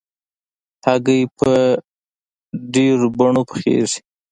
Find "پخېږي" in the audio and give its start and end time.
3.49-3.99